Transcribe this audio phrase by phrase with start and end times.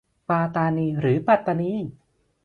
[0.29, 1.73] ปาตานีหรือปัตตานี